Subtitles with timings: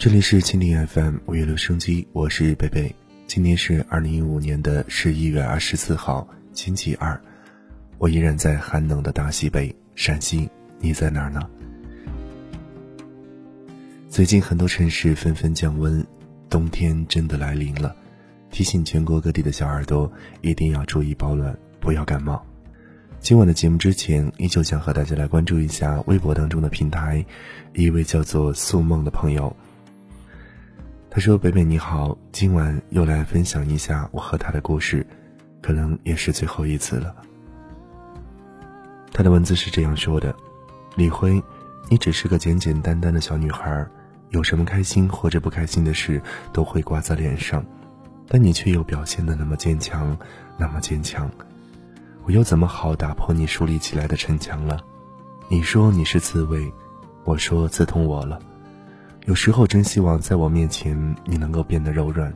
[0.00, 2.94] 这里是蜻蜓 FM 五月留声机，我是贝贝。
[3.26, 7.20] 今天是二零一五年的十一月二十四号，星期二。
[7.98, 10.48] 我依然在寒冷的大西北陕西，
[10.78, 11.40] 你在哪儿呢？
[14.08, 16.06] 最近很多城市纷纷降温，
[16.48, 17.96] 冬天真的来临了。
[18.52, 20.10] 提醒全国各地的小耳朵
[20.42, 22.40] 一定要注意保暖，不要感冒。
[23.18, 27.26] 今晚的节目之前，依旧想和大家来关注一下微博当中的平台，
[27.74, 29.56] 一位叫做素梦的朋友。
[31.10, 35.04] 他说：“北北你好，今晚又来分享一下我和他的故事，
[35.62, 37.16] 可能也是最后一次了。”
[39.10, 40.36] 他的文字是这样说的
[40.96, 41.42] ：“李辉，
[41.88, 43.86] 你只是个简简单单的小女孩，
[44.30, 46.20] 有什么开心或者不开心的事
[46.52, 47.64] 都会挂在脸上，
[48.28, 50.16] 但你却又表现的那么坚强，
[50.58, 51.28] 那么坚强。
[52.24, 54.78] 我又怎么好打破你树立起来的城墙了？
[55.48, 56.70] 你说你是刺猬，
[57.24, 58.38] 我说刺痛我了。”
[59.28, 62.32] 有时候真希望在我面前你能够变得柔软，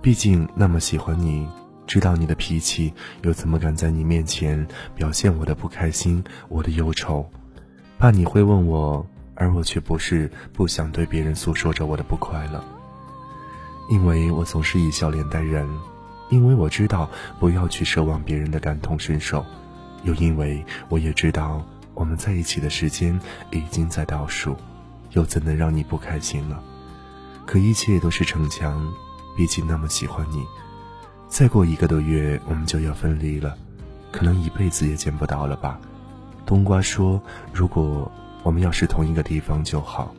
[0.00, 1.46] 毕竟那么喜欢你，
[1.86, 7.28] 知道你的脾气，又怎么敢在你面前表现我的不开心、我的忧愁？
[7.98, 12.64] 怕你会问我，而我却不是不想对别人诉说着我的不快乐，
[13.90, 15.68] 因为我总是以笑脸待人，
[16.30, 19.44] 因为我知道不要去奢望别人的感同身受，
[20.04, 23.20] 又因为我也知道我们在一起的时间
[23.50, 24.56] 已经在倒数。
[25.12, 26.62] 又怎能让你不开心了？
[27.46, 28.86] 可一切都是逞强，
[29.36, 30.44] 毕竟那么喜欢你。
[31.28, 33.56] 再过一个多月，我们就要分离了，
[34.12, 35.80] 可能一辈子也见不到了吧。
[36.46, 37.20] 冬瓜说
[37.52, 38.10] ：“如果
[38.42, 40.14] 我们要是同一个地方就好。”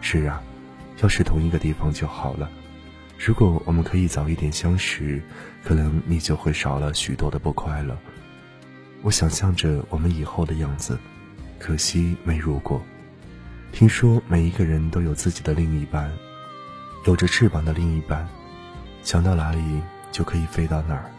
[0.00, 0.42] 是啊，
[1.02, 2.48] 要是同一个地方就好了。
[3.18, 5.20] 如果我们可以早一点相识，
[5.64, 7.96] 可能你就会少了许多的不快乐。
[9.02, 10.98] 我想象着我们以后的样子，
[11.58, 12.80] 可惜没如果。
[13.72, 16.10] 听说每一个人都有自己的另一半，
[17.06, 18.26] 有着翅膀的另一半，
[19.04, 19.60] 想到哪里
[20.10, 21.10] 就可以飞到哪儿。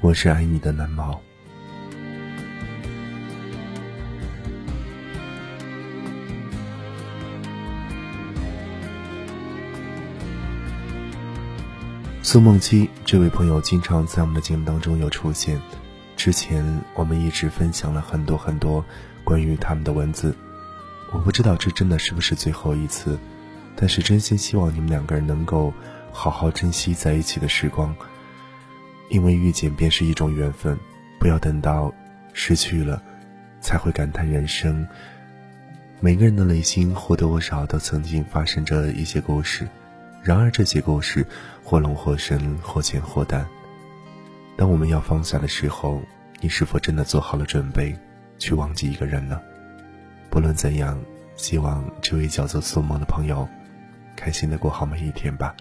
[0.00, 1.20] 我是爱你的南猫。
[12.22, 15.60] 苏梦七这位朋友经常在我们的节目当中有出现，
[16.16, 18.82] 之前我们一直分享了很多很多
[19.22, 20.34] 关于他们的文字。
[21.12, 23.18] 我不知道这真的是不是最后一次，
[23.76, 25.72] 但是真心希望你们两个人能够
[26.10, 27.94] 好好珍惜在一起的时光，
[29.10, 30.78] 因为遇见便是一种缘分，
[31.20, 31.92] 不要等到
[32.32, 33.00] 失去了，
[33.60, 34.86] 才会感叹人生。
[36.00, 39.68] 每个人的内心或多或少都曾经发生着一些故事，
[40.22, 41.24] 然而这些故事
[41.62, 43.46] 或浓或深，或浅或淡。
[44.56, 46.00] 当我们要放下的时候，
[46.40, 47.94] 你是否真的做好了准备，
[48.38, 49.40] 去忘记一个人呢？
[50.32, 50.98] 不论怎样，
[51.36, 53.46] 希望这位叫做苏梦的朋友，
[54.16, 55.54] 开心的过好每一天吧。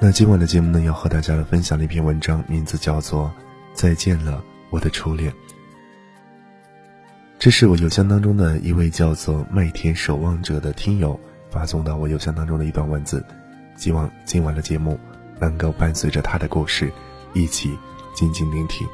[0.00, 3.26] 那今晚的节目呢，要和大家来分享的一篇文章，名字叫做
[3.72, 5.30] 《再见了，我的初恋》。
[7.38, 11.18] 这是我邮箱当中的一位叫做麦田守望者的听友
[11.50, 13.24] 发送到我邮箱当中的一段文字，
[13.76, 14.98] 希望今晚的节目
[15.38, 16.92] 能够伴随着他的故事，
[17.32, 17.78] 一起
[18.12, 18.84] 静静聆听。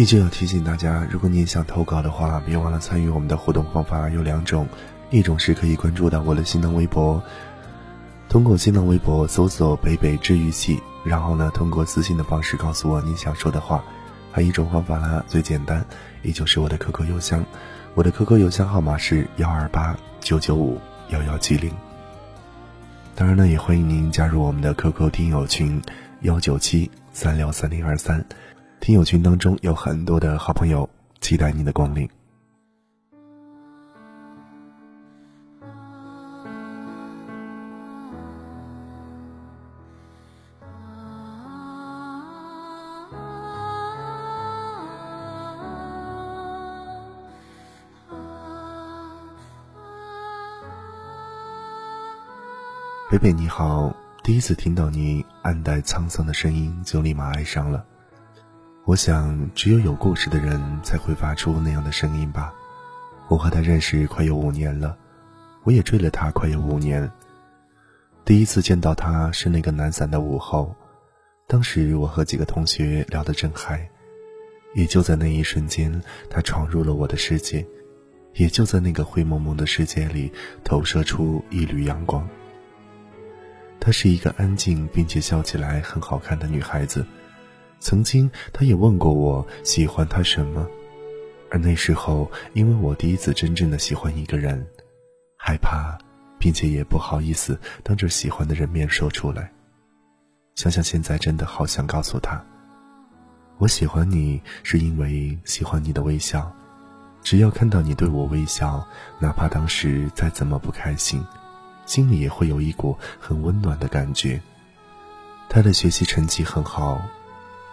[0.00, 4.66] 依旧要提醒大家，如果你也想投稿的话，别忘了参与我们的互动方法有两种，
[5.10, 7.22] 一种是可以关注到我的新浪微博，
[8.26, 13.84] 通过新浪微博搜索“北北治愈系”，然后呢，通过私信的方式告诉我你想说的话。
[14.32, 15.84] 还有一种方法呢，最简单，
[16.22, 17.44] 也就是我的 QQ 邮箱，
[17.94, 20.80] 我的 QQ 邮箱号码是幺二八九九五
[21.10, 21.70] 幺幺七零。
[23.14, 25.82] 当然呢，也欢迎您加入我们的 QQ 听友群
[26.22, 28.24] 幺九七三六三零二三。
[28.80, 30.88] 听友群当中有很多的好朋友，
[31.20, 32.08] 期待你的光临。
[53.10, 57.84] 北北你好，第一次听到你暗淡沧桑的声音，就立马爱上了。
[58.86, 62.52] 我想，只有有故事的人才会发出那样的声音吧。
[63.28, 64.96] 我和他认识快有五年了，
[65.64, 67.08] 我也追了他快有五年。
[68.24, 70.74] 第一次见到他是那个懒散的午后，
[71.46, 73.88] 当时我和几个同学聊得正嗨，
[74.74, 77.64] 也就在那一瞬间，他闯入了我的世界，
[78.34, 80.32] 也就在那个灰蒙蒙的世界里
[80.64, 82.26] 投射出一缕阳光。
[83.78, 87.04] 她是一个安静并且笑起来很好看的女孩子。
[87.80, 90.66] 曾经，他也问过我喜欢他什么，
[91.50, 94.64] 而那时候，因为我第一次真正的喜欢一个人，
[95.38, 95.98] 害怕，
[96.38, 99.50] 并且也不好意思当着喜欢的人面说出来。
[100.56, 102.44] 想想现在，真的好想告诉他，
[103.56, 106.52] 我喜欢你是因为喜欢你的微笑。
[107.22, 108.86] 只要看到你对我微笑，
[109.18, 111.24] 哪怕当时再怎么不开心，
[111.86, 114.40] 心里也会有一股很温暖的感觉。
[115.48, 117.00] 他的学习成绩很好，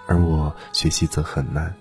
[0.07, 1.73] 而我学习则很难。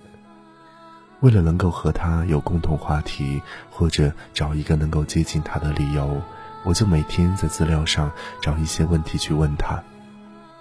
[1.21, 3.41] 为了能够和他有共同话题，
[3.71, 6.21] 或者找一个能够接近他的理由，
[6.65, 9.83] 我就每天在资料上找一些问题去问他。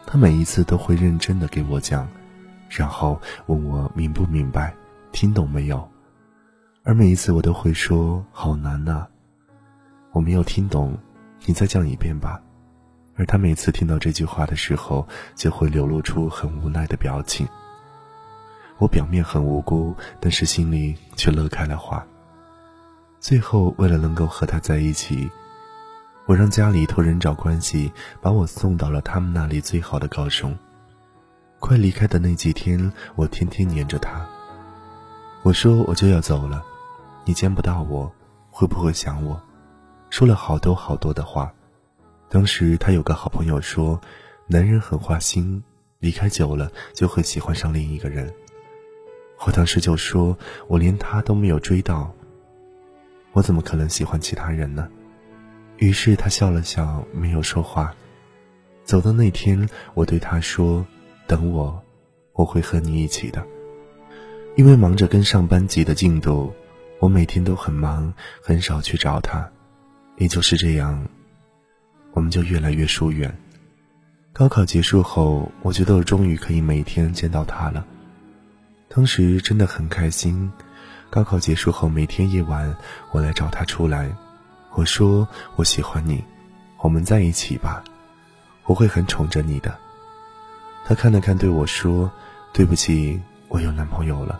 [0.06, 2.08] 他每一次都会认真的给我讲，
[2.70, 4.74] 然后问我明不明白，
[5.12, 5.90] 听懂没有。
[6.84, 9.08] 而每一次我都会说好难呐，
[10.12, 10.96] 我没有听懂，
[11.46, 12.40] 你再讲一遍吧。
[13.18, 17.48] 而他每次听到这句话的时候，就会流露出很无奈的表情。
[18.78, 22.06] 我表面很无辜，但是心里却乐开了花。
[23.22, 25.32] 最后，为了能够和他在一起，
[26.26, 27.90] 我让家里托人找关系，
[28.22, 30.54] 把我送到了他们那里最好的高中。
[31.60, 34.24] 快离开的那几天，我天天黏着他。
[35.42, 36.62] 我说我就要走了。
[37.24, 38.12] 你见不到我，
[38.52, 39.42] 会不会想我？
[40.10, 41.52] 说了好多好多的话。
[42.30, 44.00] 当时他有个好朋友说，
[44.48, 45.64] 男人很花心，
[46.00, 48.34] 离开久了就会喜欢上另一个人。
[49.46, 50.38] 我当时就说，
[50.68, 52.14] 我连他都没有追到，
[53.34, 54.90] 我怎么可能喜欢其他人呢？
[55.78, 57.94] 于是他笑了笑，没有说话。
[58.84, 60.86] 走的那天，我对他说
[61.28, 61.84] ：“等我，
[62.34, 63.46] 我会和你一起的。”
[64.56, 66.54] 因为忙着跟上班级的进度。
[67.00, 68.12] 我每天都很忙，
[68.42, 69.52] 很少去找他，
[70.18, 71.06] 也就是这样，
[72.16, 73.38] 我们就越来越疏远。
[74.32, 77.86] 高考结束后，我觉得我终于可以每天见到他了，
[78.88, 80.52] 当时真的很开心。
[81.10, 82.74] 高考结束后，每天夜晚
[83.12, 84.10] 我来找他出来，
[84.74, 85.28] 我说
[85.58, 86.24] 我喜欢你，
[86.82, 87.84] 我们在一起吧，
[88.64, 89.78] 我会很宠着你的。
[90.86, 92.10] 他看了看，对我说
[92.54, 94.40] ：“对不起，我有男朋友了。”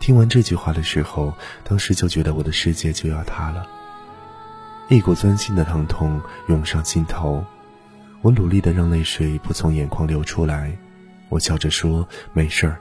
[0.00, 1.32] 听完这句话的时候，
[1.62, 3.66] 当时就觉得我的世界就要塌了，
[4.88, 7.44] 一股钻心的疼痛涌上心头。
[8.20, 10.76] 我努力的让泪水不从眼眶流出来，
[11.28, 12.80] 我笑着说：“没事儿，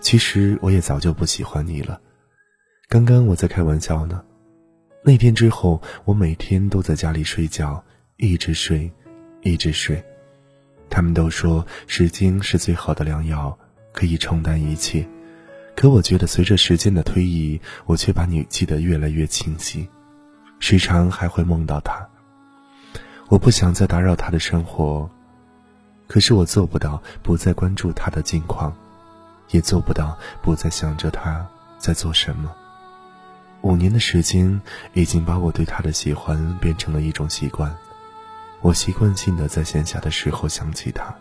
[0.00, 2.00] 其实我也早就不喜欢你了。
[2.88, 4.22] 刚刚我在开玩笑呢。”
[5.04, 7.84] 那天之后，我每天都在家里睡觉，
[8.16, 8.90] 一直睡，
[9.42, 10.04] 一直睡。
[10.90, 13.56] 他们都说时间是最好的良药，
[13.92, 15.06] 可以冲淡一切。
[15.76, 19.88] 可我觉得，随着时间的推移，我却把你记得越来越清晰，
[20.68, 22.04] 时常还会梦到他。
[23.28, 25.08] 我不想再打扰他的生活，
[26.08, 28.74] 可是我做不到不再关注他的近况，
[29.50, 31.46] 也做不到不再想着他
[31.78, 32.52] 在做什么。
[33.60, 34.60] 五年的时间
[34.92, 37.72] 已经把我对他的喜欢变成了一种习惯，
[38.60, 41.14] 我习惯性的在闲暇的时候想起他，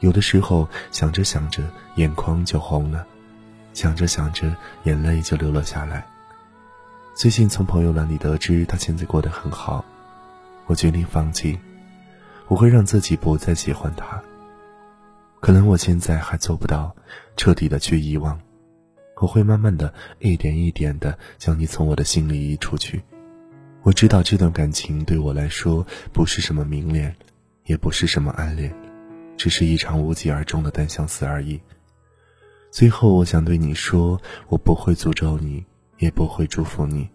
[0.00, 1.62] 有的时候想着想着，
[1.94, 3.06] 眼眶就红了。
[3.72, 4.52] 想着想着，
[4.82, 6.04] 眼泪就流了下来。
[7.14, 9.84] 最近从朋友那里得知他现在过得很好，
[10.66, 11.58] 我决定放弃，
[12.48, 14.20] 我会让自己不再喜欢他。
[15.38, 16.94] 可能我现在还做不到
[17.36, 18.40] 彻底的去遗忘，
[19.20, 23.02] 我会慢慢的一点一点的将你从我的心里移出去。
[23.82, 27.14] 我知道这段感情对我来说不是什么明恋，
[27.66, 28.74] 也不是什么暗恋，
[29.36, 31.60] 只是一场无疾而终的单相思而已。
[32.70, 35.62] 最后，我想对你说，我不会诅咒你，
[36.02, 37.08] 也不会祝福你，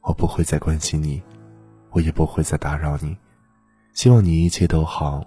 [0.00, 1.22] 我不会再关心你，
[1.90, 3.14] 我也不会再打扰你。
[3.92, 5.22] 希望你一切都好。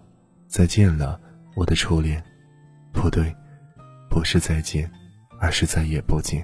[0.47, 1.19] 再见了，
[1.55, 2.23] 我的初恋。
[2.91, 3.35] 不对，
[4.09, 4.91] 不是再见，
[5.39, 6.43] 而是再也不见。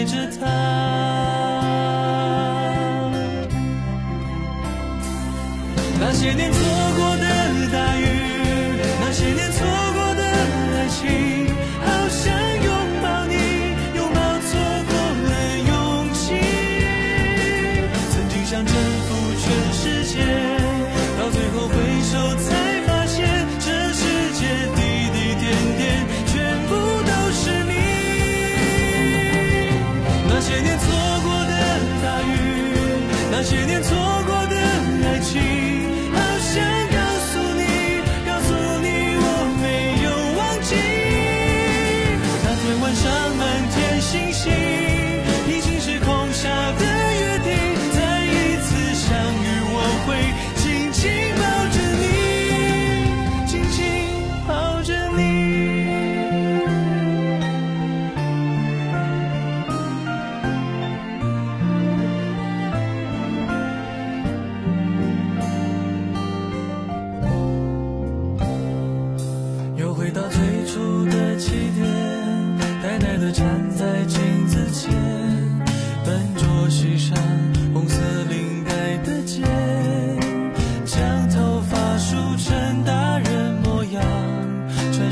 [0.00, 0.46] 爱着他？
[6.00, 6.58] 那些年错
[6.96, 7.09] 过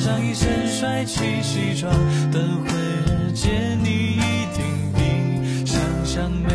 [0.08, 1.92] 上一身帅气西装，
[2.32, 4.64] 等会儿见你一定
[4.96, 6.48] 比想象美。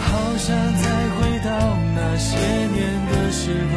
[0.00, 1.52] 好想再回到
[1.94, 2.38] 那些
[2.72, 2.80] 年
[3.12, 3.76] 的时光，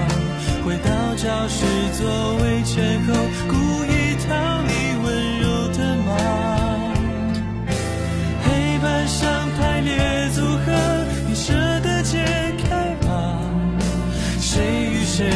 [0.65, 1.65] 回到教室
[2.00, 2.08] 座
[2.41, 3.13] 位前后，
[3.50, 3.53] 故
[3.84, 4.29] 意讨
[4.63, 4.72] 你
[5.03, 5.06] 温
[5.41, 6.08] 柔的骂。
[8.46, 8.48] 黑
[8.82, 10.72] 板上排列组合，
[11.27, 12.24] 你舍得解
[12.63, 13.41] 开吗？
[14.39, 14.63] 谁
[14.94, 15.27] 与谁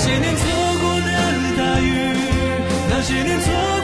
[0.00, 0.46] 那些年错
[0.80, 2.14] 过的大雨
[2.88, 3.77] 那些年错